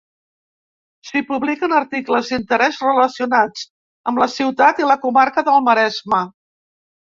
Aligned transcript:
S'hi 1.09 1.21
publiquen 1.27 1.75
articles 1.81 2.31
d'interès 2.33 2.81
relacionats 2.87 3.69
amb 4.13 4.25
la 4.25 4.31
ciutat 4.39 4.85
i 4.85 4.91
la 4.93 4.99
comarca 5.07 5.49
del 5.53 5.65
Maresme. 5.71 6.27